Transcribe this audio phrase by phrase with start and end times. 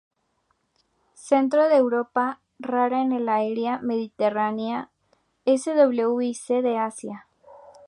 [1.29, 4.89] Centro de Europa, rara en el área mediterránea;
[5.45, 7.27] S, W y C de Asia.